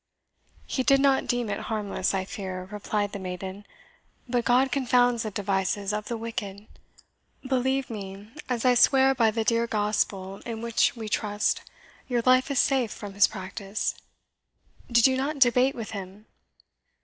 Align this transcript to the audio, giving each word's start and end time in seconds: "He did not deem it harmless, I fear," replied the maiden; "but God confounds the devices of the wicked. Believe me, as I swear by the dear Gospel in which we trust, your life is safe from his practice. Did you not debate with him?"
"He 0.65 0.81
did 0.81 0.99
not 0.99 1.27
deem 1.27 1.47
it 1.47 1.59
harmless, 1.69 2.11
I 2.15 2.25
fear," 2.25 2.67
replied 2.71 3.11
the 3.11 3.19
maiden; 3.19 3.67
"but 4.27 4.43
God 4.45 4.71
confounds 4.71 5.21
the 5.21 5.29
devices 5.29 5.93
of 5.93 6.05
the 6.07 6.17
wicked. 6.17 6.65
Believe 7.47 7.87
me, 7.87 8.31
as 8.49 8.65
I 8.65 8.73
swear 8.73 9.13
by 9.13 9.29
the 9.29 9.43
dear 9.43 9.67
Gospel 9.67 10.37
in 10.43 10.63
which 10.63 10.95
we 10.95 11.07
trust, 11.07 11.61
your 12.07 12.23
life 12.25 12.49
is 12.49 12.57
safe 12.57 12.91
from 12.91 13.13
his 13.13 13.27
practice. 13.27 13.93
Did 14.91 15.05
you 15.05 15.17
not 15.17 15.37
debate 15.37 15.75
with 15.75 15.91
him?" 15.91 16.25